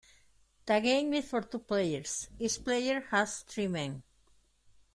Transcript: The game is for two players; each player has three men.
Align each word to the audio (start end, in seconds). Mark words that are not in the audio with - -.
The 0.65 0.79
game 0.79 1.13
is 1.13 1.25
for 1.29 1.41
two 1.41 1.59
players; 1.59 2.27
each 2.39 2.63
player 2.63 3.01
has 3.11 3.41
three 3.43 3.67
men. 3.67 4.01